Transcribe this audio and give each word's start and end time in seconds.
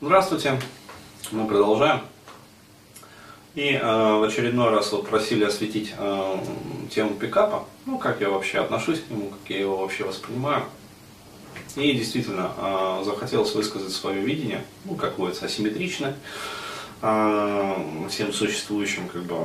Здравствуйте, 0.00 0.60
мы 1.32 1.48
продолжаем. 1.48 2.00
И 3.56 3.72
э, 3.72 3.82
в 3.82 4.22
очередной 4.22 4.70
раз 4.70 4.92
вот 4.92 5.08
просили 5.08 5.44
осветить 5.44 5.94
э, 5.98 6.38
тему 6.94 7.14
пикапа, 7.14 7.64
ну 7.86 7.98
как 7.98 8.20
я 8.20 8.28
вообще 8.28 8.58
отношусь 8.58 9.00
к 9.00 9.10
нему, 9.10 9.30
как 9.30 9.50
я 9.50 9.58
его 9.58 9.78
вообще 9.78 10.04
воспринимаю. 10.04 10.64
И 11.74 11.92
действительно 11.92 12.52
э, 12.56 13.02
захотелось 13.04 13.54
высказать 13.54 13.92
свое 13.92 14.20
видение, 14.20 14.64
ну 14.84 14.94
как 14.94 15.16
говорится, 15.16 15.46
асимметричное, 15.46 16.14
всем 17.00 18.32
существующим 18.32 19.08
как 19.08 19.22
бы, 19.22 19.36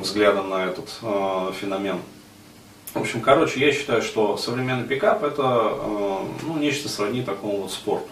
взглядом 0.00 0.48
на 0.48 0.66
этот 0.66 0.88
э, 1.02 1.52
феномен. 1.60 1.98
В 2.94 2.98
общем, 2.98 3.20
короче, 3.20 3.60
я 3.60 3.72
считаю, 3.72 4.02
что 4.02 4.36
современный 4.36 4.86
пикап 4.86 5.22
это 5.22 5.42
э, 5.42 6.18
ну, 6.42 6.56
нечто 6.58 6.88
сродни 6.88 7.22
такому 7.22 7.62
вот 7.62 7.72
спорту. 7.72 8.10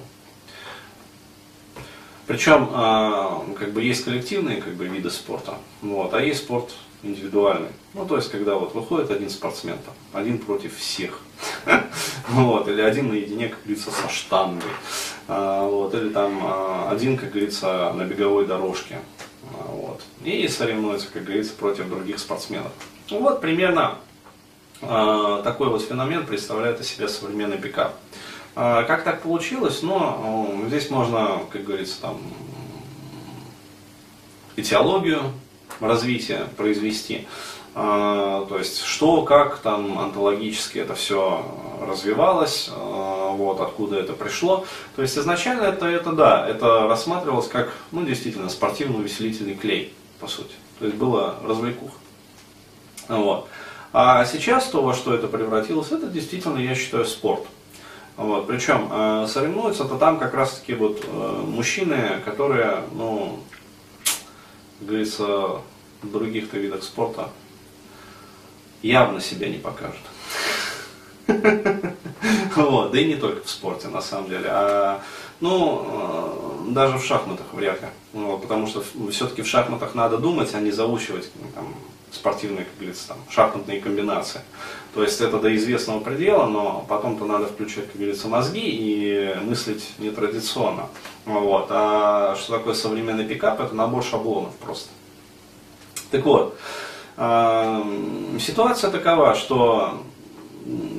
Причем, 2.28 2.68
а, 2.74 3.42
как 3.58 3.72
бы 3.72 3.82
есть 3.82 4.04
коллективные 4.04 4.60
как 4.60 4.74
бы, 4.74 4.86
виды 4.86 5.08
спорта, 5.10 5.54
вот, 5.80 6.12
а 6.12 6.20
есть 6.20 6.40
спорт 6.40 6.74
индивидуальный. 7.02 7.70
Ну, 7.94 8.04
то 8.04 8.16
есть, 8.16 8.30
когда 8.30 8.56
вот 8.56 8.74
выходит 8.74 9.10
один 9.10 9.30
спортсмен, 9.30 9.78
там, 9.78 9.94
один 10.12 10.36
против 10.38 10.76
всех, 10.76 11.20
вот, 12.28 12.68
или 12.68 12.82
один 12.82 13.08
наедине, 13.08 13.48
как 13.48 13.60
говорится, 13.64 13.90
со 13.90 14.10
штангой, 14.10 14.70
а, 14.70 15.07
вот, 15.28 15.94
или 15.94 16.08
там 16.08 16.40
а, 16.42 16.88
один, 16.90 17.16
как 17.16 17.30
говорится, 17.30 17.92
на 17.92 18.04
беговой 18.04 18.46
дорожке, 18.46 18.98
вот, 19.68 20.00
и 20.24 20.48
соревнуется, 20.48 21.08
как 21.12 21.24
говорится, 21.24 21.52
против 21.54 21.88
других 21.88 22.18
спортсменов. 22.18 22.72
Вот, 23.10 23.40
примерно 23.40 23.96
такой 24.80 25.70
вот 25.70 25.82
феномен 25.82 26.24
представляет 26.24 26.80
из 26.80 26.88
себя 26.88 27.08
современный 27.08 27.58
пикап. 27.58 27.94
А, 28.60 28.82
как 28.82 29.04
так 29.04 29.22
получилось? 29.22 29.82
Но 29.82 30.50
ну, 30.56 30.68
здесь 30.68 30.90
можно, 30.90 31.42
как 31.52 31.62
говорится, 31.62 32.00
там, 32.00 32.20
этиологию 34.56 35.22
развития 35.78 36.48
произвести. 36.56 37.28
А, 37.76 38.46
то 38.46 38.58
есть, 38.58 38.82
что, 38.82 39.22
как 39.22 39.58
там 39.58 40.00
онтологически 40.00 40.78
это 40.78 40.96
все 40.96 41.46
развивалось, 41.86 42.68
а, 42.72 43.17
вот, 43.38 43.60
откуда 43.60 43.98
это 43.98 44.12
пришло. 44.12 44.66
То 44.96 45.02
есть, 45.02 45.16
изначально 45.16 45.62
это, 45.62 45.86
это 45.86 46.12
да, 46.12 46.46
это 46.46 46.86
рассматривалось 46.88 47.48
как, 47.48 47.72
ну, 47.92 48.04
действительно, 48.04 48.48
спортивно-увеселительный 48.48 49.54
клей, 49.54 49.94
по 50.20 50.26
сути. 50.26 50.52
То 50.78 50.84
есть, 50.84 50.96
было 50.96 51.36
развлекуха. 51.42 51.96
Вот. 53.08 53.48
А 53.92 54.24
сейчас 54.26 54.66
то, 54.68 54.82
во 54.82 54.92
что 54.92 55.14
это 55.14 55.28
превратилось, 55.28 55.92
это 55.92 56.08
действительно, 56.08 56.58
я 56.58 56.74
считаю, 56.74 57.04
спорт. 57.06 57.44
Вот, 58.16 58.48
причем 58.48 58.88
э, 58.90 59.26
соревнуются-то 59.28 59.96
там 59.96 60.18
как 60.18 60.34
раз 60.34 60.58
таки 60.58 60.74
вот 60.74 61.04
э, 61.06 61.42
мужчины, 61.46 62.20
которые, 62.24 62.82
ну, 62.92 63.38
как 64.80 64.88
говорится, 64.88 65.62
в 66.02 66.12
других-то 66.12 66.58
видах 66.58 66.82
спорта 66.82 67.30
явно 68.82 69.20
себя 69.20 69.48
не 69.48 69.58
покажут. 69.58 70.02
Вот, 72.56 72.90
да 72.92 73.00
и 73.00 73.04
не 73.06 73.16
только 73.16 73.46
в 73.46 73.50
спорте, 73.50 73.88
на 73.88 74.00
самом 74.00 74.28
деле. 74.28 74.48
А, 74.50 75.00
ну, 75.40 75.86
э, 76.68 76.72
даже 76.72 76.98
в 76.98 77.04
шахматах 77.04 77.46
вряд 77.52 77.80
ли. 77.82 77.88
Вот, 78.12 78.42
потому 78.42 78.66
что 78.66 78.82
все-таки 79.10 79.42
в 79.42 79.46
шахматах 79.46 79.94
надо 79.94 80.18
думать, 80.18 80.54
а 80.54 80.60
не 80.60 80.70
заучивать 80.70 81.30
там, 81.54 81.74
спортивные, 82.10 82.64
как 82.64 82.74
говорится, 82.78 83.08
там, 83.08 83.18
шахматные 83.30 83.80
комбинации. 83.80 84.40
То 84.94 85.02
есть 85.02 85.20
это 85.20 85.38
до 85.38 85.54
известного 85.54 86.00
предела, 86.00 86.46
но 86.46 86.84
потом-то 86.88 87.24
надо 87.24 87.46
включать, 87.46 87.86
как 87.86 87.96
говорится, 87.96 88.28
мозги 88.28 88.62
и 88.64 89.36
мыслить 89.42 89.94
нетрадиционно. 89.98 90.88
Вот. 91.24 91.66
А 91.70 92.34
что 92.36 92.58
такое 92.58 92.74
современный 92.74 93.24
пикап? 93.24 93.60
Это 93.60 93.74
набор 93.74 94.02
шаблонов 94.02 94.54
просто. 94.56 94.88
Так 96.10 96.24
вот, 96.24 96.58
ситуация 98.40 98.90
такова, 98.90 99.34
что, 99.34 100.00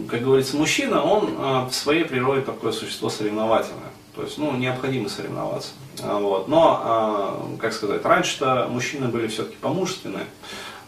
как 0.10 0.22
говорится, 0.24 0.58
мужчина, 0.58 1.04
он 1.04 1.36
а, 1.38 1.68
в 1.68 1.74
своей 1.74 2.04
природе 2.04 2.42
такое 2.42 2.72
существо 2.72 3.10
соревновательное. 3.10 3.92
То 4.16 4.24
есть, 4.24 4.38
ну, 4.38 4.52
необходимо 4.56 5.08
соревноваться. 5.08 5.72
Вот. 6.02 6.48
Но, 6.48 6.82
а, 6.82 7.58
как 7.60 7.74
сказать, 7.74 8.04
раньше-то 8.04 8.68
мужчины 8.70 9.08
были 9.08 9.28
все-таки 9.28 9.58
помужественные. 9.62 10.26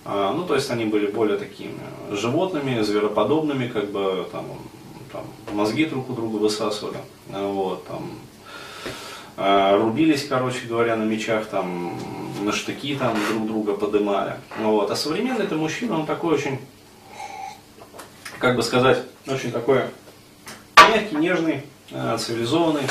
А, 0.04 0.34
ну, 0.34 0.44
то 0.44 0.56
есть 0.56 0.70
они 0.72 0.86
были 0.86 1.08
более 1.08 1.38
такими 1.38 1.80
животными, 2.12 2.82
звероподобными, 2.82 3.68
как 3.68 3.92
бы 3.92 4.28
там, 4.32 4.46
там 5.12 5.24
мозги 5.54 5.86
друг 5.86 6.10
у 6.10 6.14
друга 6.14 6.38
высасывали. 6.38 6.98
Вот, 7.30 7.86
там, 7.88 8.12
а, 9.38 9.78
рубились, 9.78 10.28
короче 10.28 10.66
говоря, 10.68 10.96
на 10.96 11.04
мечах, 11.04 11.46
там, 11.46 11.98
на 12.42 12.52
штыки 12.52 12.96
там 12.96 13.16
друг 13.30 13.48
друга 13.48 13.74
подымали. 13.74 14.36
Вот. 14.60 14.90
А 14.90 14.96
современный 14.96 15.46
это 15.46 15.56
мужчина, 15.56 16.00
он 16.00 16.06
такой 16.06 16.34
очень, 16.34 16.60
как 18.42 18.56
бы 18.58 18.64
сказать, 18.64 19.04
очень 19.28 19.52
такой 19.52 19.84
мягкий, 20.90 21.16
нежный, 21.16 21.64
а, 21.92 22.18
цивилизованный. 22.18 22.84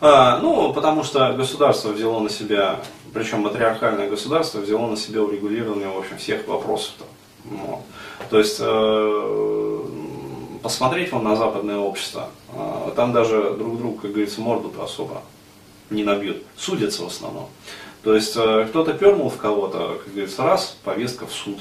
Ну, 0.00 0.72
потому 0.74 1.02
что 1.02 1.32
государство 1.32 1.88
взяло 1.88 2.20
на 2.20 2.28
себя 2.28 2.80
причем 3.14 3.42
матриархальное 3.42 4.10
государство 4.10 4.58
взяло 4.58 4.88
на 4.88 4.96
себя 4.96 5.22
урегулирование 5.22 5.88
в 5.88 5.96
общем, 5.96 6.18
всех 6.18 6.46
вопросов. 6.48 6.94
Вот. 7.44 7.80
То 8.28 8.38
есть 8.38 8.56
э, 8.58 9.80
посмотреть 10.62 11.12
вам 11.12 11.24
на 11.24 11.36
западное 11.36 11.78
общество, 11.78 12.30
э, 12.52 12.90
там 12.96 13.12
даже 13.12 13.54
друг 13.54 13.78
другу, 13.78 13.98
как 13.98 14.10
говорится, 14.10 14.40
морду-то 14.40 14.82
особо 14.82 15.22
не 15.90 16.02
набьют, 16.02 16.42
судятся 16.56 17.04
в 17.04 17.06
основном. 17.06 17.48
То 18.02 18.14
есть 18.14 18.34
э, 18.36 18.66
кто-то 18.68 18.94
пернул 18.94 19.30
в 19.30 19.36
кого-то, 19.36 20.00
как 20.02 20.12
говорится, 20.12 20.42
раз, 20.42 20.76
повестка 20.82 21.26
в 21.26 21.32
суд. 21.32 21.60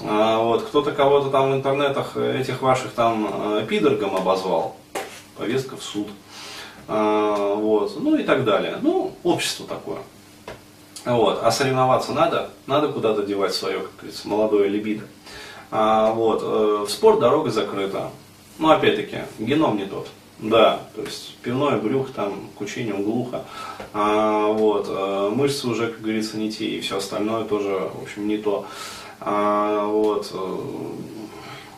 А, 0.00 0.38
вот, 0.42 0.62
кто-то 0.62 0.92
кого-то 0.92 1.30
там 1.30 1.50
в 1.50 1.54
интернетах 1.54 2.16
этих 2.16 2.62
ваших 2.62 2.92
там 2.92 3.28
э, 3.30 3.66
пидоргом 3.68 4.16
обозвал, 4.16 4.76
повестка 5.36 5.76
в 5.76 5.82
суд. 5.82 6.08
А, 6.88 7.54
вот, 7.54 8.00
ну 8.00 8.16
и 8.16 8.22
так 8.22 8.44
далее. 8.44 8.78
Ну, 8.80 9.12
общество 9.22 9.66
такое. 9.66 9.98
Вот. 11.04 11.40
А 11.42 11.50
соревноваться 11.50 12.12
надо, 12.12 12.50
надо 12.66 12.88
куда-то 12.88 13.22
девать 13.22 13.54
свое, 13.54 13.80
как 13.80 13.90
говорится, 13.98 14.28
молодое 14.28 14.68
либидо. 14.68 15.04
А, 15.70 16.12
вот. 16.12 16.42
Э, 16.42 16.84
в 16.86 16.90
спорт 16.90 17.20
дорога 17.20 17.50
закрыта. 17.50 18.10
Но 18.58 18.70
опять-таки, 18.70 19.18
геном 19.38 19.76
не 19.76 19.86
тот. 19.86 20.08
Да, 20.40 20.82
то 20.94 21.02
есть 21.02 21.36
пивное 21.42 21.78
брюх, 21.78 22.12
там, 22.12 22.48
к 22.56 22.60
учениям 22.60 23.02
глухо. 23.02 23.42
А, 23.92 24.46
вот, 24.46 24.86
э, 24.88 25.30
мышцы 25.34 25.66
уже, 25.66 25.88
как 25.88 26.00
говорится, 26.00 26.36
не 26.36 26.50
те, 26.52 26.66
и 26.66 26.80
все 26.80 26.98
остальное 26.98 27.44
тоже, 27.44 27.90
в 27.92 28.02
общем, 28.02 28.28
не 28.28 28.38
то. 28.38 28.64
А, 29.20 29.86
вот, 29.86 30.32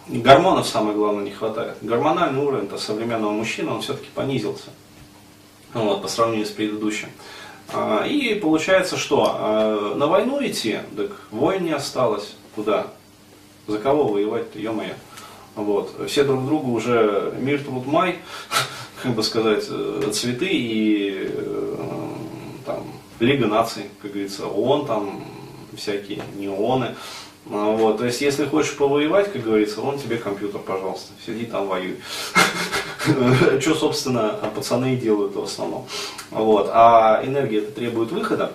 гормонов, 0.08 0.66
самое 0.66 0.96
главное, 0.96 1.24
не 1.24 1.30
хватает. 1.30 1.76
Гормональный 1.80 2.42
уровень-то 2.42 2.78
современного 2.78 3.32
мужчины, 3.32 3.70
он 3.70 3.82
все-таки 3.82 4.08
понизился. 4.14 4.70
Вот, 5.72 6.02
по 6.02 6.08
сравнению 6.08 6.46
с 6.46 6.50
предыдущим. 6.50 7.08
А, 7.72 8.04
и 8.04 8.34
получается, 8.34 8.96
что 8.96 9.36
а, 9.36 9.94
на 9.94 10.06
войну 10.06 10.44
идти, 10.44 10.78
так 10.96 11.12
войн 11.30 11.64
не 11.64 11.72
осталось. 11.72 12.34
Куда? 12.54 12.88
За 13.68 13.78
кого 13.78 14.08
воевать-то, 14.08 14.58
ё-моё. 14.58 14.94
Вот. 15.54 16.08
Все 16.08 16.24
друг 16.24 16.44
другу 16.46 16.72
уже 16.72 17.32
мир, 17.38 17.62
труд, 17.62 17.86
май, 17.86 18.18
как 19.02 19.14
бы 19.14 19.22
сказать, 19.22 19.64
э, 19.68 20.10
цветы 20.12 20.48
и 20.48 21.30
э, 21.32 21.76
там, 22.66 22.86
Лига 23.20 23.46
наций, 23.46 23.84
как 24.02 24.12
говорится, 24.12 24.46
ООН 24.46 24.86
там, 24.86 25.24
всякие 25.76 26.22
неоны. 26.36 26.86
А, 26.86 26.96
вот, 27.46 27.98
то 27.98 28.04
есть, 28.04 28.20
если 28.20 28.44
хочешь 28.44 28.76
повоевать, 28.76 29.32
как 29.32 29.42
говорится, 29.42 29.80
вон 29.80 29.98
тебе 29.98 30.18
компьютер, 30.18 30.60
пожалуйста, 30.60 31.12
сиди 31.24 31.46
там 31.46 31.66
воюй. 31.66 31.98
Что, 33.60 33.74
собственно, 33.74 34.38
пацаны 34.54 34.94
и 34.94 34.96
делают 34.96 35.34
в 35.34 35.42
основном. 35.42 35.86
Вот. 36.30 36.70
А 36.72 37.22
энергия 37.24 37.58
это 37.58 37.72
требует 37.72 38.12
выхода. 38.12 38.52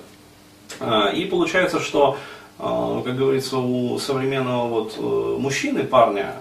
А, 0.80 1.10
и 1.10 1.26
получается, 1.26 1.80
что, 1.80 2.18
а, 2.60 3.02
как 3.02 3.18
говорится, 3.18 3.58
у 3.58 3.98
современного 3.98 4.68
вот 4.68 4.96
э, 4.98 5.38
мужчины, 5.40 5.84
парня, 5.84 6.36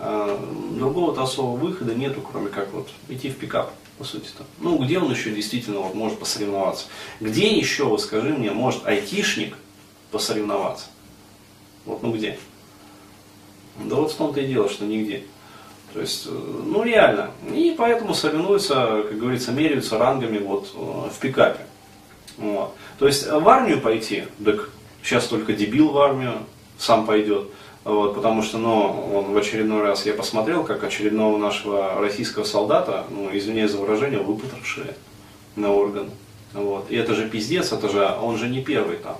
другого-то 0.77 1.23
особого 1.23 1.57
выхода 1.57 1.95
нету, 1.95 2.21
кроме 2.21 2.49
как 2.49 2.73
вот 2.73 2.89
идти 3.09 3.31
в 3.31 3.37
пикап 3.37 3.73
по 3.99 4.05
сути-то. 4.05 4.45
Ну, 4.59 4.79
где 4.79 4.99
он 4.99 5.11
еще 5.11 5.31
действительно 5.31 5.81
вот 5.81 5.95
может 5.95 6.19
посоревноваться? 6.19 6.87
Где 7.21 7.57
еще, 7.57 7.85
вот 7.85 8.01
скажи 8.01 8.31
мне, 8.31 8.51
может 8.51 8.87
айтишник 8.87 9.57
посоревноваться? 10.11 10.87
Вот 11.87 12.03
ну 12.03 12.13
где? 12.13 12.39
Да 13.79 13.97
вот 13.97 14.13
в 14.13 14.17
том-то 14.17 14.41
и 14.41 14.47
дело, 14.47 14.69
что 14.69 14.85
нигде. 14.85 15.25
То 15.93 16.01
есть, 16.01 16.27
э, 16.27 16.31
ну 16.31 16.83
реально. 16.83 17.31
И 17.53 17.75
поэтому 17.77 18.15
соревнуются, 18.15 19.05
как 19.09 19.19
говорится, 19.19 19.53
меряются 19.53 19.99
рангами 19.99 20.39
вот 20.39 20.73
э, 20.75 21.09
в 21.13 21.19
пикапе. 21.21 21.67
Вот. 22.37 22.75
То 22.99 23.07
есть 23.07 23.31
в 23.31 23.49
армию 23.49 23.81
пойти, 23.81 24.25
так 24.45 24.71
Сейчас 25.05 25.27
только 25.27 25.53
дебил 25.53 25.91
в 25.91 25.99
армию 25.99 26.33
сам 26.79 27.05
пойдет. 27.05 27.49
Вот, 27.85 28.15
потому 28.15 28.43
что, 28.43 28.57
ну, 28.57 29.13
он 29.15 29.35
в 29.35 29.37
очередной 29.37 29.83
раз 29.83 30.07
я 30.07 30.15
посмотрел, 30.15 30.65
как 30.65 30.83
очередного 30.83 31.37
нашего 31.37 32.01
российского 32.01 32.45
солдата, 32.45 33.05
ну, 33.11 33.29
извиняюсь 33.31 33.73
за 33.73 33.77
выражение, 33.77 34.21
выпотрошили 34.21 34.95
на 35.57 35.75
орган. 35.75 36.11
Вот. 36.55 36.91
И 36.91 36.97
это 36.97 37.15
же 37.15 37.29
пиздец, 37.29 37.71
это 37.73 37.91
же, 37.91 38.17
он 38.23 38.39
же 38.39 38.49
не 38.49 38.65
первый 38.65 38.97
там. 38.97 39.19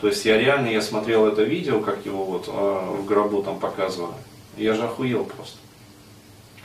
То 0.00 0.08
есть 0.08 0.24
я 0.24 0.38
реально, 0.38 0.68
я 0.68 0.82
смотрел 0.82 1.26
это 1.26 1.42
видео, 1.42 1.80
как 1.80 2.04
его 2.04 2.24
вот 2.24 2.48
э, 2.48 2.50
в 2.50 3.06
гробу 3.06 3.42
там 3.42 3.58
показывали. 3.58 4.14
Я 4.56 4.74
же 4.74 4.82
охуел 4.82 5.24
просто. 5.24 5.58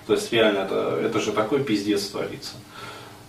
То 0.08 0.14
есть 0.14 0.32
реально, 0.32 0.60
это, 0.60 1.00
это 1.02 1.20
же 1.20 1.32
такой 1.32 1.64
пиздец 1.64 2.08
творится. 2.08 2.56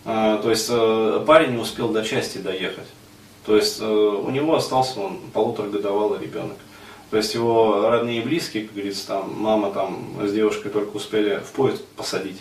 А, 0.04 0.38
то 0.38 0.50
есть 0.50 0.68
э, 0.70 1.24
парень 1.26 1.52
не 1.52 1.58
успел 1.58 1.88
до 1.90 2.02
части 2.04 2.38
доехать. 2.38 2.88
То 3.46 3.56
есть 3.56 3.80
э, 3.80 3.84
у 3.84 4.30
него 4.30 4.56
остался 4.56 5.00
он 5.00 5.18
полуторагодовалый 5.32 6.20
ребенок. 6.20 6.56
То 7.10 7.18
есть 7.18 7.34
его 7.34 7.88
родные 7.88 8.22
и 8.22 8.24
близкие, 8.24 8.64
как 8.64 8.74
говорится, 8.74 9.06
там 9.06 9.34
мама 9.36 9.70
там 9.70 10.16
с 10.22 10.32
девушкой 10.32 10.70
только 10.70 10.96
успели 10.96 11.36
в 11.36 11.52
поезд 11.52 11.84
посадить. 11.96 12.40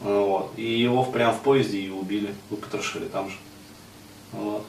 Вот. 0.00 0.50
И 0.56 0.64
его 0.64 1.04
прямо 1.04 1.32
в 1.32 1.42
поезде 1.42 1.78
и 1.78 1.90
убили, 1.90 2.34
выпотрошили 2.50 3.04
там 3.04 3.28
же. 3.28 3.36
Вот. 4.32 4.64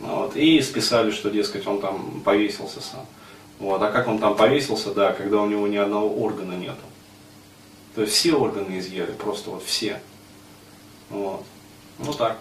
Вот. 0.00 0.34
И 0.34 0.60
списали, 0.62 1.10
что, 1.10 1.30
дескать, 1.30 1.66
он 1.66 1.80
там 1.80 2.22
повесился 2.22 2.80
сам. 2.80 3.06
Вот. 3.58 3.80
А 3.82 3.90
как 3.92 4.08
он 4.08 4.18
там 4.18 4.34
повесился, 4.34 4.92
да, 4.92 5.12
когда 5.12 5.40
у 5.40 5.46
него 5.46 5.66
ни 5.68 5.76
одного 5.76 6.08
органа 6.22 6.54
нету. 6.54 6.80
То 7.94 8.02
есть 8.02 8.14
все 8.14 8.34
органы 8.34 8.78
изъяли, 8.78 9.12
просто 9.12 9.50
вот 9.50 9.62
все. 9.62 10.00
Вот. 11.10 11.44
Ну 11.98 12.12
так. 12.12 12.38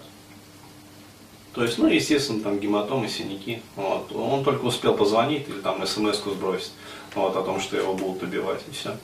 То 1.54 1.64
есть, 1.64 1.78
ну, 1.78 1.88
естественно, 1.88 2.42
там 2.42 2.60
гематомы, 2.60 3.10
синяки. 3.10 3.62
Вот. 3.76 4.12
Он 4.14 4.44
только 4.44 4.64
успел 4.64 4.96
позвонить 4.96 5.50
или 5.50 5.60
там 5.60 5.86
смс-ку 5.86 6.32
сбросить 6.32 6.72
вот, 7.16 7.36
о 7.36 7.42
том, 7.42 7.60
что 7.60 7.76
его 7.76 7.94
будут 7.96 8.24
убивать, 8.24 8.62
и 8.68 8.72
все. 8.72 8.96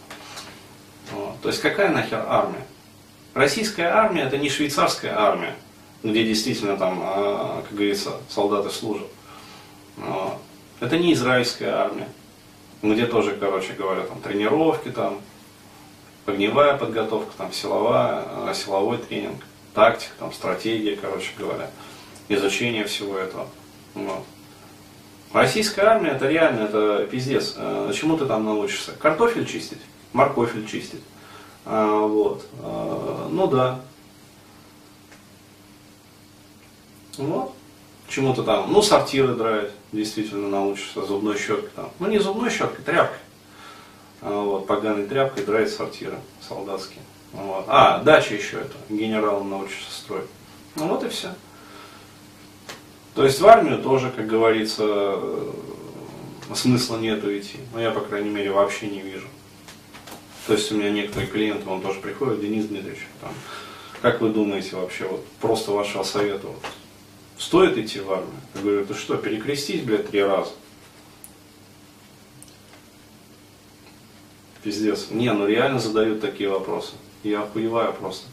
Вот. 1.12 1.42
То 1.42 1.50
есть, 1.50 1.62
какая 1.62 1.90
нахер 1.90 2.24
армия? 2.28 2.66
Российская 3.34 3.88
армия 3.88 4.22
это 4.22 4.38
не 4.38 4.50
швейцарская 4.50 5.18
армия, 5.19 5.56
где 6.03 6.24
действительно 6.24 6.77
там, 6.77 7.00
а, 7.03 7.62
как 7.63 7.74
говорится, 7.74 8.12
солдаты 8.30 8.69
служат. 8.69 9.07
Вот. 9.97 10.38
Это 10.80 10.97
не 10.97 11.13
израильская 11.13 11.69
армия, 11.69 12.07
где 12.81 13.06
тоже, 13.06 13.36
короче 13.39 13.74
говоря, 13.74 14.01
там 14.01 14.21
тренировки, 14.21 14.89
там, 14.89 15.21
огневая 16.25 16.77
подготовка, 16.77 17.31
там, 17.38 17.51
силовая, 17.51 18.24
а, 18.25 18.53
силовой 18.53 18.97
тренинг, 18.97 19.44
тактика, 19.74 20.13
там, 20.19 20.33
стратегия, 20.33 20.95
короче 20.95 21.31
говоря 21.38 21.69
изучение 22.27 22.86
всего 22.86 23.18
этого. 23.18 23.47
Вот. 23.94 24.24
Российская 25.33 25.81
армия 25.81 26.12
это 26.12 26.27
реально, 26.27 26.63
это 26.63 27.07
пиздец. 27.09 27.56
Чему 27.94 28.18
ты 28.18 28.25
там 28.25 28.45
научишься? 28.45 28.94
Картофель 28.94 29.45
чистить, 29.45 29.81
моркофель 30.13 30.65
чистить. 30.65 31.01
А, 31.65 32.00
вот. 32.00 32.45
А, 32.62 33.27
ну 33.30 33.47
да. 33.47 33.81
Вот. 37.17 37.53
Чему-то 38.07 38.44
там, 38.44 38.71
ну, 38.71 38.81
сортиры 38.81 39.33
драить, 39.33 39.71
действительно 39.91 40.47
научишься, 40.47 41.03
зубной 41.06 41.38
щеткой 41.38 41.69
там. 41.75 41.89
Ну, 42.00 42.07
не 42.07 42.19
зубной 42.19 42.50
щеткой, 42.50 42.83
тряпкой. 42.85 43.17
А, 44.21 44.41
вот, 44.41 44.67
поганой 44.67 45.07
тряпкой 45.07 45.44
драть 45.44 45.71
сортиры 45.71 46.17
солдатские. 46.47 47.01
Вот. 47.33 47.65
А, 47.67 48.00
дача 48.00 48.35
еще 48.35 48.57
это, 48.57 48.75
генералом 48.89 49.50
научишься 49.50 49.91
строить. 49.91 50.29
Ну 50.75 50.88
вот 50.88 51.03
и 51.03 51.09
все. 51.09 51.33
То 53.13 53.23
есть 53.23 53.39
в 53.39 53.47
армию 53.47 53.81
тоже, 53.81 54.11
как 54.11 54.27
говорится, 54.27 54.83
э, 54.85 55.51
смысла 56.53 56.97
нету 56.97 57.35
идти. 57.38 57.57
Но 57.73 57.79
я, 57.79 57.91
по 57.91 58.01
крайней 58.01 58.29
мере, 58.29 58.51
вообще 58.51 58.88
не 58.88 59.00
вижу. 59.00 59.27
То 60.47 60.53
есть 60.53 60.71
у 60.71 60.75
меня 60.75 60.91
некоторые 60.91 61.29
клиенты, 61.29 61.69
он 61.69 61.81
тоже 61.81 62.00
приходит, 62.00 62.41
Денис 62.41 62.65
Дмитриевич, 62.65 63.07
там, 63.21 63.31
как 64.01 64.21
вы 64.21 64.29
думаете 64.29 64.75
вообще, 64.75 65.07
вот 65.07 65.25
просто 65.41 65.71
вашего 65.71 66.03
совета, 66.03 66.47
вот, 66.47 66.61
стоит 67.37 67.77
идти 67.77 67.99
в 67.99 68.11
армию? 68.11 68.39
Я 68.55 68.61
говорю, 68.61 68.85
ты 68.85 68.93
что, 68.93 69.17
перекрестись, 69.17 69.81
блядь, 69.81 70.09
три 70.09 70.23
раза? 70.23 70.51
Пиздец. 74.63 75.11
Не, 75.11 75.31
ну 75.31 75.45
реально 75.45 75.79
задают 75.79 76.21
такие 76.21 76.49
вопросы. 76.49 76.93
Я 77.23 77.43
охуеваю 77.43 77.93
просто. 77.93 78.25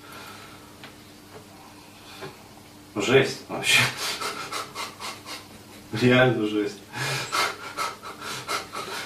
Жесть 2.94 3.40
вообще. 3.48 3.80
Реально 5.92 6.46
жесть. 6.46 6.78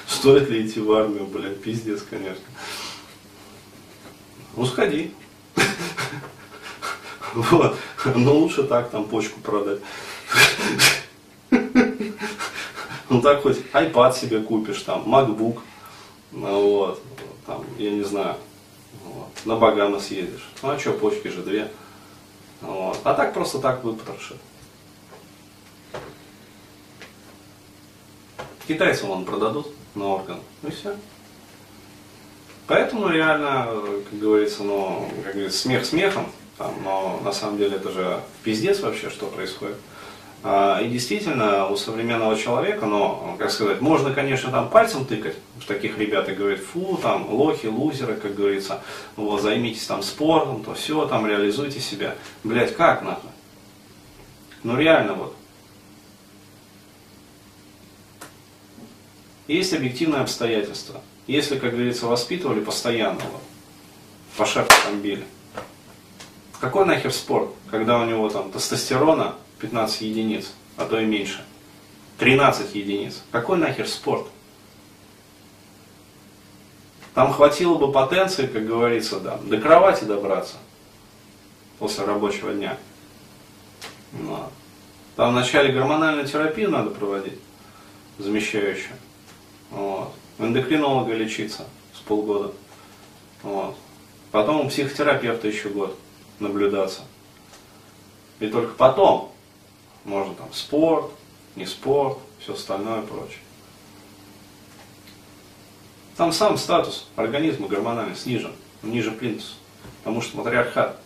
Стоит 0.07 0.49
ли 0.49 0.67
идти 0.67 0.81
в 0.81 0.93
армию, 0.93 1.27
блядь, 1.27 1.61
пиздец, 1.61 2.03
конечно. 2.03 2.45
Ну, 4.57 4.65
сходи. 4.67 5.13
Вот. 7.35 7.77
Но 8.15 8.35
лучше 8.35 8.63
так 8.65 8.91
там 8.91 9.05
почку 9.05 9.41
продать. 9.41 9.81
Ну 13.09 13.23
так 13.23 13.43
хоть 13.43 13.59
iPad 13.73 14.19
себе 14.19 14.41
купишь, 14.41 14.83
там, 14.83 15.05
MacBook, 15.05 15.61
вот, 16.33 17.01
там, 17.47 17.65
я 17.79 17.93
не 17.93 18.03
знаю, 18.03 18.35
вот, 19.05 19.29
на 19.45 19.55
Багама 19.55 20.01
съедешь. 20.01 20.49
Ну 20.61 20.71
а 20.71 20.79
что, 20.79 20.93
почки 20.93 21.29
же 21.29 21.43
две. 21.43 21.71
Вот. 22.61 22.99
А 23.05 23.15
так 23.15 23.33
просто 23.33 23.61
так 23.61 23.85
выпотрошит. 23.85 24.37
Китайцам 28.67 29.11
он 29.11 29.25
продадут 29.25 29.69
на 29.95 30.07
орган. 30.09 30.41
Ну 30.63 30.69
и 30.69 30.73
все. 30.73 30.97
Поэтому 32.67 33.09
реально, 33.09 33.69
как 34.11 34.19
говорится, 34.19 34.65
ну, 34.65 35.09
как 35.25 35.35
говорится, 35.35 35.59
смех 35.59 35.85
смехом, 35.85 36.27
там, 36.59 36.75
но 36.83 37.21
на 37.23 37.33
самом 37.33 37.59
деле 37.59 37.77
это 37.77 37.91
же 37.91 38.21
пиздец 38.43 38.81
вообще, 38.81 39.11
что 39.11 39.27
происходит. 39.27 39.77
А, 40.43 40.81
и 40.81 40.89
действительно, 40.89 41.69
у 41.69 41.77
современного 41.77 42.37
человека, 42.37 42.87
ну, 42.87 43.37
как 43.39 43.51
сказать, 43.51 43.81
можно, 43.81 44.13
конечно, 44.13 44.51
там 44.51 44.69
пальцем 44.69 45.05
тыкать 45.05 45.37
в 45.61 45.67
таких 45.67 45.99
ребят 45.99 46.29
и 46.29 46.35
говорить, 46.35 46.61
фу, 46.61 46.99
там, 47.03 47.33
лохи, 47.33 47.67
лузеры, 47.67 48.15
как 48.15 48.35
говорится, 48.35 48.83
вот, 49.17 49.43
займитесь 49.43 49.87
там 49.87 50.03
спортом, 50.03 50.63
то 50.63 50.75
все, 50.75 51.07
там, 51.07 51.27
реализуйте 51.27 51.81
себя. 51.81 52.15
Блять, 52.45 52.77
как 52.77 53.03
нахуй? 53.03 53.31
Ну 54.63 54.77
реально 54.77 55.15
вот, 55.15 55.37
Есть 59.49 59.73
объективные 59.75 60.23
обстоятельства. 60.23 61.01
Если, 61.27 61.59
как 61.59 61.73
говорится, 61.73 62.07
воспитывали 62.07 62.61
постоянного, 62.61 63.41
по 64.37 64.45
шапке 64.45 64.75
там 64.85 65.01
били. 65.01 65.25
Какой 66.61 66.87
нахер 66.87 67.13
спорт, 67.13 67.51
когда 67.71 67.99
у 67.99 68.07
него 68.07 68.29
там 68.31 68.51
тестостерона 68.51 69.35
15 69.61 70.01
единиц, 70.01 70.53
а 70.77 70.87
то 70.87 70.99
и 70.99 71.05
меньше, 71.05 71.45
13 72.19 72.75
единиц. 72.75 73.23
Какой 73.31 73.59
нахер 73.59 73.87
спорт? 73.87 74.27
Там 77.15 77.33
хватило 77.33 77.77
бы 77.77 77.93
потенции, 77.93 78.47
как 78.47 78.67
говорится, 78.67 79.21
да, 79.21 79.39
до 79.39 79.59
кровати 79.59 80.05
добраться 80.05 80.57
после 81.79 82.05
рабочего 82.05 82.53
дня. 82.53 82.79
Но. 84.13 84.51
Там 85.15 85.33
вначале 85.33 85.73
гормональную 85.73 86.27
терапию 86.27 86.71
надо 86.71 86.91
проводить, 86.91 87.39
замещающую. 88.19 88.97
Вот. 89.71 90.13
У 90.39 90.45
эндокринолога 90.45 91.15
лечиться 91.15 91.67
с 91.95 92.01
полгода. 92.01 92.53
Вот. 93.43 93.77
Потом 94.31 94.67
у 94.67 94.69
психотерапевта 94.69 95.49
еще 95.49 95.71
год 95.71 95.99
наблюдаться. 96.41 97.03
И 98.41 98.49
только 98.49 98.75
потом 98.75 99.33
можно 100.05 100.35
там 100.35 100.53
спорт, 100.53 101.11
не 101.55 101.67
спорт, 101.67 102.19
все 102.39 102.55
остальное 102.55 103.03
прочее. 103.03 103.41
Там 106.17 106.33
сам 106.33 106.57
статус 106.57 107.09
организма 107.17 107.69
гормональный 107.69 108.17
снижен, 108.17 108.53
ниже 108.83 109.11
плинтуса, 109.11 109.55
потому 109.99 110.23
что 110.23 110.39
матриархат. 110.39 110.99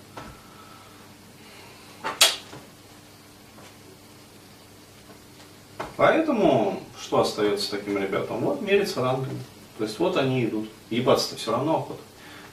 Поэтому 5.97 6.81
что 6.99 7.21
остается 7.21 7.71
таким 7.73 7.99
ребятам? 7.99 8.39
Вот 8.39 8.63
мериться 8.63 9.03
рангами. 9.03 9.41
То 9.79 9.85
есть 9.85 9.99
вот 9.99 10.17
они 10.17 10.45
идут. 10.45 10.71
Ебаться-то 10.91 11.37
все 11.37 11.53
равно 11.53 11.79
охота. 11.79 12.01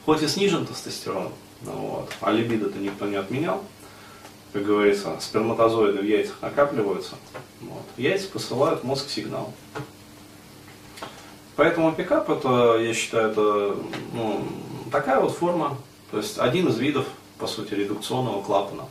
Хоть 0.04 0.22
и 0.22 0.28
снижен 0.28 0.66
тестостерон, 0.66 1.32
вот, 1.62 2.10
а 2.20 2.30
либидо-то 2.30 2.78
никто 2.78 3.06
не 3.06 3.16
отменял. 3.16 3.62
Как 4.52 4.64
говорится, 4.64 5.16
сперматозоиды 5.20 5.98
в 6.00 6.04
яйцах 6.04 6.36
накапливаются. 6.40 7.16
Вот. 7.60 7.84
Яйца 7.96 8.28
посылают 8.28 8.80
в 8.80 8.84
мозг 8.84 9.08
сигнал. 9.10 9.52
Поэтому 11.56 11.92
пикап 11.92 12.30
это, 12.30 12.78
я 12.78 12.94
считаю, 12.94 13.30
это 13.30 13.76
ну, 14.12 14.46
такая 14.92 15.20
вот 15.20 15.36
форма, 15.36 15.76
то 16.10 16.18
есть 16.18 16.38
один 16.38 16.68
из 16.68 16.78
видов, 16.78 17.06
по 17.38 17.46
сути, 17.46 17.74
редукционного 17.74 18.42
клапана, 18.42 18.84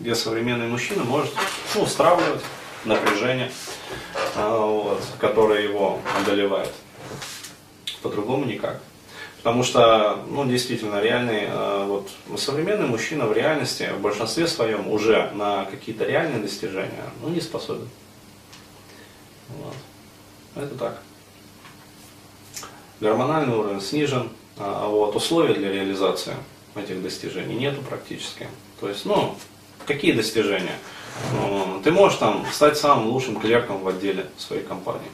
где 0.00 0.14
современный 0.14 0.66
мужчина 0.66 1.04
может 1.04 1.32
ну, 1.74 1.86
стравливать 1.86 2.42
напряжение 2.84 3.52
а, 4.34 4.66
вот, 4.66 5.02
которая 5.18 5.62
его 5.62 6.00
одолевает. 6.20 6.72
По-другому 8.02 8.44
никак. 8.44 8.80
Потому 9.38 9.62
что, 9.62 10.24
ну, 10.28 10.44
действительно, 10.46 11.00
реальный, 11.00 11.44
э, 11.44 11.84
вот, 11.86 12.10
современный 12.36 12.86
мужчина 12.86 13.26
в 13.26 13.32
реальности, 13.32 13.88
в 13.96 14.00
большинстве 14.00 14.48
своем, 14.48 14.90
уже 14.90 15.30
на 15.34 15.64
какие-то 15.64 16.04
реальные 16.04 16.42
достижения, 16.42 17.04
ну, 17.22 17.28
не 17.28 17.40
способен. 17.40 17.88
Вот. 19.48 19.74
Это 20.56 20.74
так. 20.74 21.02
Гормональный 23.00 23.56
уровень 23.56 23.80
снижен, 23.80 24.28
а, 24.56 24.86
а 24.86 24.88
вот 24.88 25.14
условия 25.14 25.54
для 25.54 25.72
реализации 25.72 26.34
этих 26.74 27.00
достижений 27.00 27.54
нету 27.54 27.80
практически. 27.82 28.48
То 28.80 28.88
есть, 28.88 29.04
ну, 29.04 29.36
какие 29.86 30.12
достижения? 30.12 30.76
Ну, 31.32 31.80
ты 31.84 31.92
можешь 31.92 32.18
там 32.18 32.44
стать 32.52 32.76
самым 32.76 33.08
лучшим 33.08 33.38
клерком 33.38 33.78
в 33.78 33.88
отделе 33.88 34.26
своей 34.36 34.64
компании. 34.64 35.10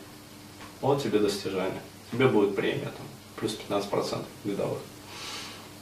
Вот 0.80 1.02
тебе 1.02 1.18
достижение. 1.18 1.80
Тебе 2.10 2.26
будет 2.26 2.56
премия 2.56 2.86
там 2.86 3.06
плюс 3.44 3.58
15% 3.68 4.24
годовых. 4.44 4.78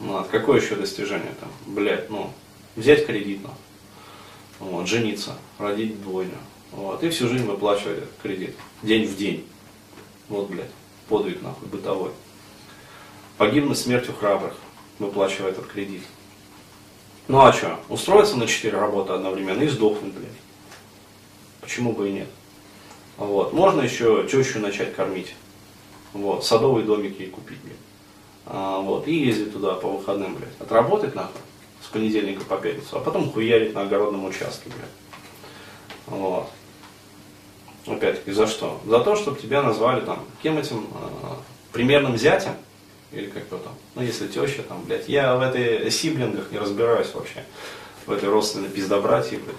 Ну, 0.00 0.12
вот. 0.12 0.28
Какое 0.28 0.61
еще 0.61 0.75
достижение 0.75 1.35
там? 1.38 1.50
Блять, 1.66 2.11
ну, 2.11 2.33
взять 2.75 3.07
кредит, 3.07 3.40
ну, 3.42 4.66
вот, 4.66 4.88
жениться, 4.88 5.37
родить 5.59 6.02
двойню. 6.02 6.38
Вот, 6.73 7.04
и 7.04 7.11
всю 7.11 7.28
жизнь 7.28 7.45
выплачивать 7.45 8.04
кредит. 8.23 8.57
День 8.83 9.07
в 9.07 9.16
день. 9.16 9.47
Вот, 10.28 10.49
блядь, 10.50 10.71
подвиг 11.09 11.40
нахуй 11.42 11.69
бытовой. 11.69 12.11
Погибнуть 13.37 13.78
смертью 13.78 14.14
храбрых, 14.14 14.54
выплачивая 14.99 15.50
этот 15.50 15.66
кредит. 15.66 16.02
Ну 17.28 17.40
а 17.40 17.52
что, 17.52 17.78
устроиться 17.88 18.37
на 18.37 18.49
4 18.49 18.76
работы 18.76 19.12
одновременно 19.12 19.62
и 19.62 19.69
сдохнуть, 19.69 20.12
блядь. 20.12 20.31
Почему 21.61 21.92
бы 21.92 22.09
и 22.09 22.12
нет? 22.12 22.28
Вот. 23.19 23.52
Можно 23.52 23.83
еще 23.83 24.26
тещу 24.28 24.59
начать 24.59 24.97
кормить. 24.97 25.35
Вот, 26.12 26.45
садовый 26.45 26.85
домик 26.85 27.19
ей 27.19 27.31
купить, 27.31 27.61
блядь. 27.62 27.76
А, 28.47 28.81
вот, 28.81 29.07
и 29.09 29.14
ездить 29.14 29.52
туда 29.52 29.75
по 29.75 29.88
выходным, 29.88 30.35
блядь. 30.35 30.61
Отработать 30.61 31.14
нахуй 31.14 31.40
с 31.83 31.87
понедельника 31.88 32.45
по 32.45 32.57
пятницу, 32.57 32.97
а 32.97 33.00
потом 33.00 33.31
хуярить 33.31 33.75
на 33.75 33.83
огородном 33.83 34.25
участке, 34.25 34.71
блядь. 34.71 34.90
Вот. 36.07 36.50
Опять-таки, 37.87 38.33
за 38.33 38.47
что? 38.47 38.81
За 38.87 39.00
то, 39.00 39.16
чтобы 39.16 39.40
тебя 39.40 39.62
назвали 39.62 40.04
там, 40.04 40.25
кем 40.42 40.59
этим 40.59 40.87
э, 40.95 41.35
примерным 41.73 42.16
зятем, 42.16 42.52
или 43.11 43.26
как 43.28 43.45
то 43.45 43.59
там, 43.59 43.75
ну 43.95 44.02
если 44.02 44.28
теща 44.28 44.62
там, 44.62 44.83
блядь, 44.85 45.09
я 45.09 45.35
в 45.37 45.42
этой 45.42 45.90
сиблингах 45.90 46.50
не 46.50 46.59
разбираюсь 46.59 47.12
вообще, 47.12 47.45
в 48.07 48.12
этой 48.12 48.28
родственной 48.28 48.69
пиздобратье, 48.69 49.38
блядь. 49.38 49.57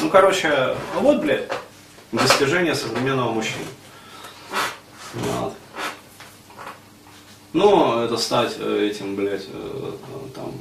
Ну, 0.00 0.10
короче, 0.10 0.76
вот, 1.00 1.20
блядь, 1.20 1.50
достижение 2.12 2.74
современного 2.74 3.32
мужчины. 3.32 3.64
Вот. 5.16 5.54
Ну, 7.52 8.00
это 8.00 8.16
стать 8.18 8.56
э, 8.58 8.88
этим, 8.90 9.16
блядь, 9.16 9.46
э, 9.48 9.92
там, 10.34 10.52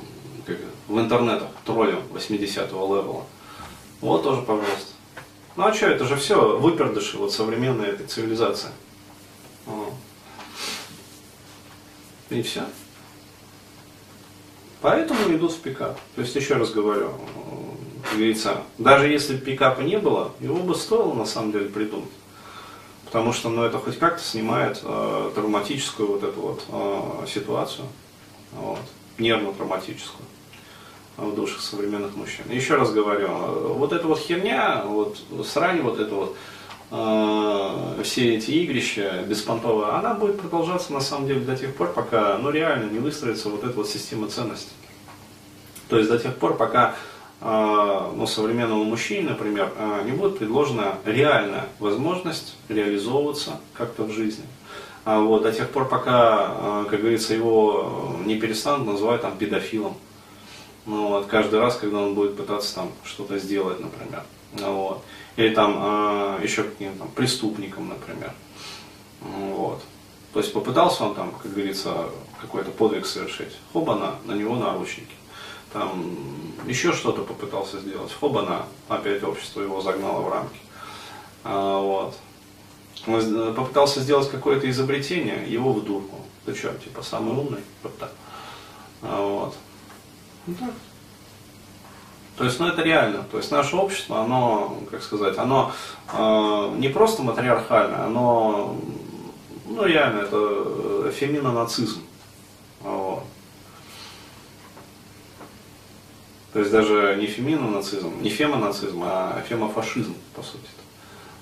как, 0.46 0.58
в 0.88 1.00
интернетах, 1.00 1.50
троллем 1.66 2.02
80-го 2.14 2.96
левела. 2.96 3.26
Вот 4.02 4.24
тоже, 4.24 4.42
пожалуйста. 4.44 4.94
Ну 5.58 5.66
а 5.66 5.74
что, 5.74 5.88
это 5.88 6.06
же 6.06 6.16
все 6.16 6.58
выпердыши 6.58 7.18
вот 7.18 7.34
современной 7.34 7.88
этой 7.88 8.06
цивилизации. 8.06 8.70
Вот. 9.66 9.94
И 12.30 12.42
все. 12.42 12.64
Поэтому 14.82 15.36
идут 15.36 15.54
в 15.54 15.60
пикап. 15.60 16.00
То 16.16 16.22
есть, 16.22 16.36
еще 16.36 16.56
раз 16.56 16.72
говорю, 16.72 17.12
как 18.04 18.14
говорится, 18.14 18.62
даже 18.78 19.08
если 19.08 19.36
пикапа 19.36 19.82
не 19.82 19.98
было, 19.98 20.32
его 20.40 20.58
бы 20.58 20.76
стоило 20.76 21.14
на 21.14 21.26
самом 21.26 21.52
деле 21.52 21.70
придумать 21.70 22.12
потому 23.16 23.32
что 23.32 23.48
ну, 23.48 23.64
это 23.64 23.78
хоть 23.78 23.98
как-то 23.98 24.22
снимает 24.22 24.82
э, 24.84 25.32
травматическую 25.34 26.10
вот 26.10 26.24
эту 26.24 26.42
вот 26.42 26.66
э, 26.68 27.28
ситуацию, 27.28 27.88
вот, 28.52 28.80
нервно-травматическую 29.18 30.26
в 31.16 31.34
душах 31.34 31.62
современных 31.62 32.18
мужчин. 32.18 32.44
Еще 32.50 32.76
раз 32.76 32.92
говорю, 32.92 33.30
вот 33.76 33.94
эта 33.94 34.06
вот 34.06 34.20
херня, 34.20 34.84
вот 34.86 35.18
срань 35.46 35.82
вот 35.82 35.98
это 35.98 36.14
вот, 36.14 36.36
э, 36.92 38.02
все 38.04 38.36
эти 38.36 38.52
игрища 38.52 39.24
беспонтовые, 39.26 39.92
она 39.92 40.14
будет 40.14 40.42
продолжаться 40.42 40.92
на 40.92 41.00
самом 41.00 41.28
деле 41.28 41.40
до 41.40 41.56
тех 41.56 41.74
пор, 41.74 41.94
пока 41.94 42.38
ну, 42.38 42.50
реально 42.50 42.92
не 42.92 43.00
выстроится 43.00 43.48
вот 43.48 43.64
эта 43.64 43.78
вот 43.78 43.88
система 43.88 44.28
ценностей. 44.28 44.74
То 45.88 45.98
есть 45.98 46.10
до 46.10 46.20
тех 46.20 46.36
пор, 46.36 46.58
пока 46.58 46.96
ну, 47.42 48.26
современному 48.28 48.84
мужчине, 48.86 49.30
например, 49.30 49.72
а, 49.78 50.04
не 50.04 50.12
будет 50.12 50.40
предложена 50.40 50.98
реальная 51.06 51.68
возможность 51.80 52.56
реализовываться 52.70 53.60
как-то 53.74 54.04
в 54.04 54.12
жизни. 54.12 54.46
А 55.04 55.20
вот, 55.20 55.44
до 55.44 55.52
тех 55.52 55.70
пор, 55.70 55.88
пока, 55.88 56.48
а, 56.48 56.86
как 56.90 57.02
говорится, 57.02 57.34
его 57.34 58.16
не 58.26 58.40
перестанут 58.40 58.88
называть 58.88 59.22
там 59.22 59.38
педофилом. 59.38 59.96
Ну, 60.86 61.10
вот, 61.10 61.28
каждый 61.28 61.60
раз, 61.60 61.76
когда 61.76 62.00
он 62.00 62.16
будет 62.16 62.38
пытаться 62.38 62.76
там 62.76 62.92
что-то 63.04 63.38
сделать, 63.38 63.80
например. 63.80 64.24
Вот. 64.54 65.04
Или 65.36 65.54
там 65.54 66.42
еще 66.42 66.64
каким-то 66.64 67.06
преступником, 67.16 67.90
например. 67.90 68.32
Вот. 69.20 69.82
То 70.32 70.40
есть 70.40 70.54
попытался 70.54 71.04
он 71.04 71.16
там, 71.16 71.32
как 71.32 71.52
говорится, 71.52 72.06
какой-то 72.40 72.72
подвиг 72.72 73.06
совершить. 73.06 73.58
Хоба 73.74 73.96
на, 73.96 74.16
на 74.26 74.38
него 74.38 74.56
наручники 74.56 75.14
там 75.76 76.16
еще 76.68 76.94
что-то 76.94 77.22
попытался 77.24 77.80
сделать. 77.80 78.12
Хобана, 78.14 78.66
опять 78.88 79.22
общество 79.24 79.62
его 79.62 79.82
загнало 79.82 80.22
в 80.22 80.30
рамки. 80.32 80.60
А, 81.44 81.80
вот. 81.80 82.16
Он 83.08 83.54
попытался 83.54 84.00
сделать 84.00 84.32
какое-то 84.32 84.70
изобретение, 84.70 85.44
его 85.48 85.74
в 85.74 85.84
дурку. 85.84 86.22
Ты 86.46 86.56
что, 86.56 86.74
типа 86.76 87.04
самый 87.04 87.38
умный? 87.38 87.60
Вот 87.84 87.98
так. 87.98 88.12
А, 89.02 89.22
вот. 89.22 89.56
Ну, 90.48 90.56
так. 90.56 90.72
То 92.38 92.46
есть, 92.46 92.60
ну 92.60 92.68
это 92.68 92.82
реально. 92.82 93.24
То 93.24 93.38
есть 93.38 93.52
наше 93.52 93.76
общество, 93.76 94.22
оно, 94.22 94.78
как 94.90 95.04
сказать, 95.04 95.38
оно 95.38 95.74
э, 96.14 96.74
не 96.78 96.88
просто 96.88 97.22
матриархальное, 97.22 98.06
оно, 98.06 98.78
ну 99.68 99.86
реально, 99.86 100.20
это 100.22 101.12
феминонацизм. 101.12 102.02
Вот. 102.82 103.24
То 106.56 106.60
есть 106.60 106.72
даже 106.72 107.18
не 107.20 107.28
феминонацизм, 107.28 108.22
не 108.22 108.30
фемонацизм, 108.30 109.04
а 109.04 109.44
фемофашизм, 109.50 110.16
по 110.34 110.42
сути. 110.42 110.64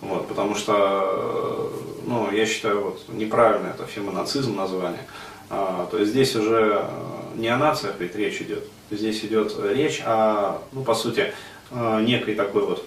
Вот, 0.02 0.28
потому 0.28 0.56
что, 0.56 1.72
ну, 2.08 2.32
я 2.32 2.48
считаю, 2.48 2.84
вот, 2.84 3.04
неправильно 3.10 3.68
это 3.68 3.86
фемонацизм 3.86 4.56
название. 4.56 5.06
А, 5.52 5.88
то 5.92 6.00
есть 6.00 6.14
здесь 6.14 6.36
уже 6.36 6.90
не 7.36 7.48
о 7.48 7.58
нациях 7.58 7.94
ведь 8.00 8.16
речь 8.16 8.42
идет. 8.42 8.64
Здесь 8.90 9.24
идет 9.24 9.54
речь 9.64 10.02
о, 10.04 10.64
ну, 10.72 10.84
по 10.84 10.96
сути, 10.96 11.32
некой 11.72 12.34
такой 12.34 12.66
вот 12.66 12.84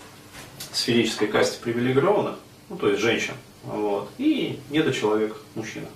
сферической 0.72 1.28
касте 1.28 1.60
привилегированных, 1.62 2.34
ну, 2.70 2.76
то 2.76 2.88
есть 2.88 3.00
женщин, 3.00 3.34
вот, 3.62 4.10
и 4.18 4.58
недочеловек 4.70 5.36
мужчина. 5.54 5.86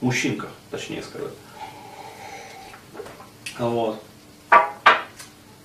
Мужчинка, 0.00 0.48
точнее 0.72 1.04
сказать. 1.04 1.34
Вот. 3.60 4.02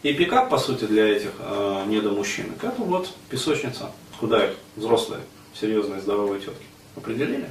И 0.04 0.12
пикап, 0.12 0.50
по 0.50 0.58
сути, 0.58 0.84
для 0.84 1.08
этих 1.08 1.32
э, 1.40 1.86
недомужчинок, 1.88 2.62
это 2.62 2.76
вот 2.82 3.10
песочница, 3.30 3.90
куда 4.20 4.48
их 4.48 4.56
взрослые, 4.76 5.22
серьезные, 5.54 6.02
здоровые 6.02 6.42
тетки 6.42 6.66
определили. 6.98 7.48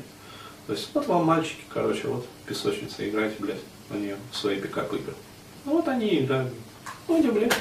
То 0.66 0.74
есть 0.74 0.90
вот 0.92 1.06
вам 1.06 1.24
мальчики, 1.24 1.62
короче, 1.72 2.08
вот 2.08 2.26
песочница, 2.46 3.08
играйте, 3.08 3.36
блядь, 3.38 3.60
на 3.88 3.96
нее 3.96 4.16
в 4.30 4.36
свои 4.36 4.60
пикап 4.60 4.92
игры. 4.92 5.14
Ну 5.64 5.72
вот 5.72 5.88
они 5.88 6.18
играют. 6.18 6.52
Ну, 7.08 7.32
блядь, 7.32 7.54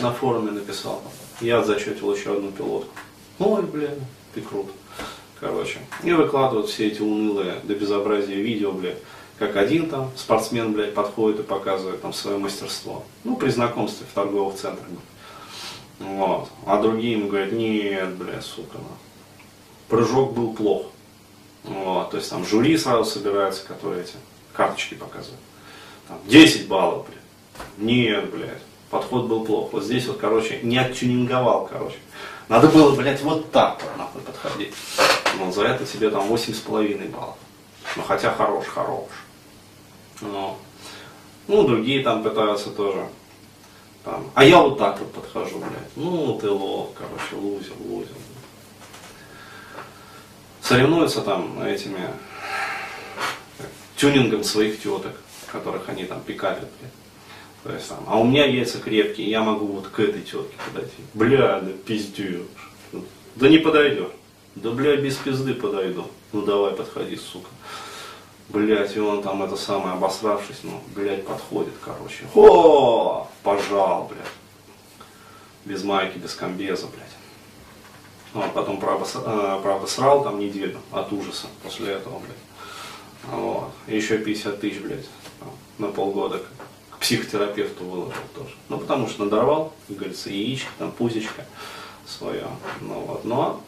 на 0.00 0.12
форуме 0.12 0.52
написал. 0.52 1.02
Я 1.40 1.64
зачетил 1.64 2.14
еще 2.14 2.36
одну 2.36 2.52
пилотку. 2.52 2.94
Ой, 3.40 3.62
блядь, 3.62 3.98
ты 4.36 4.40
крут. 4.40 4.68
Короче. 5.40 5.80
И 6.04 6.12
выкладывают 6.12 6.68
все 6.68 6.86
эти 6.86 7.02
унылые 7.02 7.56
до 7.64 7.74
безобразия 7.74 8.36
видео, 8.36 8.70
блядь 8.70 8.98
как 9.38 9.56
один 9.56 9.90
там 9.90 10.10
спортсмен, 10.16 10.72
блядь, 10.72 10.94
подходит 10.94 11.40
и 11.40 11.42
показывает 11.42 12.02
там 12.02 12.12
свое 12.12 12.38
мастерство. 12.38 13.04
Ну, 13.24 13.36
при 13.36 13.50
знакомстве 13.50 14.06
в 14.10 14.14
торговых 14.14 14.56
центрах. 14.56 14.86
Вот. 15.98 16.48
А 16.66 16.80
другие 16.80 17.18
ему 17.18 17.28
говорят, 17.28 17.52
нет, 17.52 18.14
блядь, 18.16 18.44
сука, 18.44 18.78
ну. 18.78 18.84
прыжок 19.88 20.32
был 20.34 20.54
плох. 20.54 20.86
Вот. 21.64 22.10
То 22.10 22.16
есть 22.16 22.30
там 22.30 22.44
жюри 22.44 22.76
сразу 22.76 23.10
собирается, 23.10 23.64
которые 23.66 24.02
эти 24.02 24.14
карточки 24.52 24.94
показывают. 24.94 25.40
Там 26.08 26.18
10 26.26 26.68
баллов, 26.68 27.06
блядь. 27.06 27.18
Нет, 27.78 28.30
блядь, 28.30 28.62
подход 28.90 29.26
был 29.26 29.44
плох. 29.44 29.72
Вот 29.72 29.84
здесь 29.84 30.06
вот, 30.06 30.18
короче, 30.18 30.60
не 30.62 30.78
оттюнинговал, 30.78 31.66
короче. 31.66 31.96
Надо 32.48 32.68
было, 32.68 32.94
блядь, 32.94 33.22
вот 33.22 33.50
так 33.50 33.82
вот 33.82 33.96
нахуй 33.96 34.20
подходить. 34.20 34.74
Но 35.38 35.50
за 35.50 35.64
это 35.64 35.86
тебе 35.86 36.10
там 36.10 36.30
8,5 36.30 37.10
баллов. 37.10 37.36
Ну 37.96 38.02
хотя 38.02 38.32
хорош, 38.32 38.66
хорош. 38.66 39.08
Но, 40.20 40.58
ну, 41.48 41.66
другие 41.66 42.02
там 42.02 42.22
пытаются 42.22 42.70
тоже. 42.70 43.08
Там, 44.04 44.30
а 44.34 44.44
я 44.44 44.60
вот 44.60 44.78
так 44.78 44.98
вот 44.98 45.12
подхожу, 45.12 45.58
блядь. 45.58 45.96
Ну, 45.96 46.38
ты 46.38 46.50
лох, 46.50 46.90
короче, 46.94 47.36
лузер, 47.36 47.72
лузер. 47.80 48.14
соревнуются 50.60 51.22
там 51.22 51.62
этими 51.62 52.10
тюнингом 53.96 54.44
своих 54.44 54.82
теток, 54.82 55.12
которых 55.46 55.88
они 55.88 56.04
там 56.04 56.20
пикапят. 56.20 56.68
То 57.62 57.72
есть, 57.72 57.88
там, 57.88 58.04
а 58.06 58.18
у 58.18 58.24
меня 58.24 58.44
яйца 58.44 58.78
крепкие, 58.78 59.30
я 59.30 59.42
могу 59.42 59.66
вот 59.66 59.88
к 59.88 59.98
этой 60.00 60.20
тетке 60.20 60.54
подойти. 60.66 61.02
Бля, 61.14 61.60
да 61.60 61.70
пиздешь. 61.86 62.42
Да 63.36 63.48
не 63.48 63.58
подойдешь. 63.58 64.12
Да 64.54 64.70
бля, 64.70 64.96
без 64.96 65.16
пизды 65.16 65.54
подойду. 65.54 66.06
Ну 66.34 66.42
давай, 66.42 66.72
подходи, 66.72 67.16
сука. 67.16 67.48
Блять, 68.48 68.96
и 68.96 69.00
он 69.00 69.22
там 69.22 69.44
это 69.44 69.54
самое 69.54 69.94
обосравшись, 69.94 70.64
ну, 70.64 70.80
блядь, 70.92 71.24
подходит, 71.24 71.74
короче. 71.80 72.24
О, 72.34 73.28
пожал, 73.44 74.10
блядь. 74.10 74.26
Без 75.64 75.84
майки, 75.84 76.18
без 76.18 76.34
комбеза, 76.34 76.88
блядь. 76.88 77.06
Ну, 78.34 78.42
а 78.42 78.48
потом, 78.48 78.80
правда, 78.80 79.06
э, 79.14 79.60
правда, 79.62 79.86
срал 79.86 80.24
там 80.24 80.40
неделю 80.40 80.80
от 80.90 81.12
ужаса 81.12 81.46
после 81.62 81.92
этого, 81.92 82.18
блядь. 82.18 83.32
Вот. 83.32 83.70
Еще 83.86 84.18
50 84.18 84.60
тысяч, 84.60 84.80
блядь, 84.80 85.06
на 85.78 85.86
полгода 85.86 86.42
к 86.90 86.98
психотерапевту 86.98 87.84
выложил 87.84 88.22
тоже. 88.34 88.56
Ну, 88.68 88.78
потому 88.78 89.08
что 89.08 89.24
надорвал, 89.24 89.72
как 89.86 89.98
говорится, 89.98 90.30
яичко, 90.30 90.68
там, 90.78 90.90
пузечко 90.90 91.46
свое. 92.08 92.48
Ну, 92.80 92.94
вот. 93.02 93.24
Но 93.24 93.62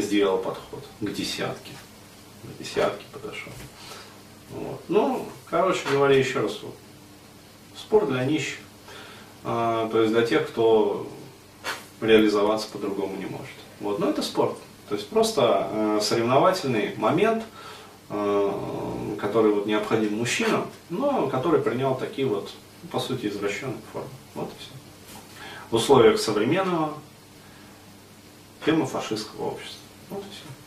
сделал 0.00 0.38
подход 0.38 0.84
к 1.00 1.12
десятке. 1.12 1.72
К 2.42 2.62
десятке 2.62 3.04
подошел. 3.12 3.52
Вот. 4.50 4.80
Ну, 4.88 5.28
короче 5.48 5.80
говоря, 5.90 6.16
еще 6.16 6.40
раз, 6.40 6.60
вот, 6.62 6.74
спорт 7.76 8.10
для 8.10 8.24
нищих. 8.24 8.58
А, 9.42 9.88
то 9.90 10.00
есть 10.00 10.12
для 10.12 10.26
тех, 10.26 10.48
кто 10.48 11.06
реализоваться 12.00 12.68
по-другому 12.68 13.16
не 13.16 13.26
может. 13.26 13.54
Вот. 13.80 13.98
Но 13.98 14.10
это 14.10 14.22
спорт. 14.22 14.56
То 14.88 14.96
есть 14.96 15.08
просто 15.08 15.68
э, 15.70 16.00
соревновательный 16.02 16.94
момент, 16.96 17.44
э, 18.10 19.16
который 19.18 19.52
вот 19.52 19.66
необходим 19.66 20.18
мужчинам, 20.18 20.66
но 20.90 21.28
который 21.28 21.62
принял 21.62 21.94
такие 21.94 22.28
вот, 22.28 22.50
по 22.90 23.00
сути, 23.00 23.26
извращенные 23.26 23.80
формы. 23.92 24.08
Вот 24.34 24.50
и 24.50 24.62
все. 24.62 24.70
В 25.70 25.74
условиях 25.76 26.20
современного 26.20 26.94
фемофашистского 28.64 29.46
общества. 29.46 29.83
Вот 30.10 30.24
и 30.24 30.30
все. 30.30 30.63